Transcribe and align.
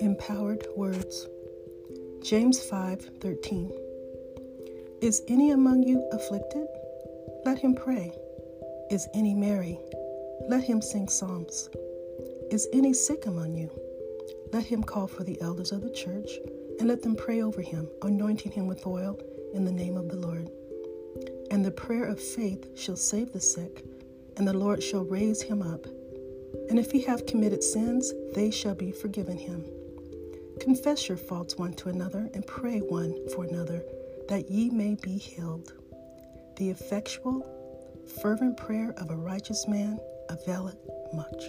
Empowered 0.00 0.66
Words 0.76 1.28
James 2.22 2.58
5:13 2.60 3.70
Is 5.00 5.22
any 5.28 5.50
among 5.50 5.84
you 5.84 6.08
afflicted? 6.12 6.66
Let 7.44 7.58
him 7.58 7.74
pray. 7.74 8.12
Is 8.90 9.06
any 9.14 9.34
merry? 9.34 9.78
Let 10.48 10.64
him 10.64 10.82
sing 10.82 11.08
psalms. 11.08 11.68
Is 12.50 12.66
any 12.72 12.92
sick 12.92 13.26
among 13.26 13.54
you? 13.54 13.70
Let 14.52 14.64
him 14.64 14.82
call 14.82 15.06
for 15.06 15.22
the 15.22 15.40
elders 15.40 15.70
of 15.70 15.82
the 15.82 15.90
church 15.90 16.40
and 16.80 16.88
let 16.88 17.02
them 17.02 17.14
pray 17.14 17.42
over 17.42 17.60
him, 17.60 17.88
anointing 18.02 18.52
him 18.52 18.66
with 18.66 18.86
oil 18.86 19.18
in 19.54 19.64
the 19.64 19.72
name 19.72 19.96
of 19.96 20.08
the 20.08 20.16
Lord. 20.16 20.50
And 21.50 21.64
the 21.64 21.70
prayer 21.70 22.04
of 22.04 22.18
faith 22.18 22.76
shall 22.76 22.96
save 22.96 23.32
the 23.32 23.40
sick, 23.40 23.84
and 24.40 24.48
the 24.48 24.56
Lord 24.56 24.82
shall 24.82 25.04
raise 25.04 25.42
him 25.42 25.60
up. 25.60 25.84
And 26.70 26.78
if 26.78 26.90
he 26.90 27.02
have 27.02 27.26
committed 27.26 27.62
sins, 27.62 28.14
they 28.34 28.50
shall 28.50 28.74
be 28.74 28.90
forgiven 28.90 29.36
him. 29.36 29.66
Confess 30.58 31.10
your 31.10 31.18
faults 31.18 31.58
one 31.58 31.74
to 31.74 31.90
another 31.90 32.30
and 32.32 32.46
pray 32.46 32.78
one 32.78 33.14
for 33.34 33.44
another 33.44 33.84
that 34.30 34.50
ye 34.50 34.70
may 34.70 34.94
be 34.94 35.18
healed. 35.18 35.74
The 36.56 36.70
effectual, 36.70 37.46
fervent 38.22 38.56
prayer 38.56 38.94
of 38.96 39.10
a 39.10 39.14
righteous 39.14 39.68
man 39.68 39.98
availeth 40.30 40.78
much. 41.12 41.44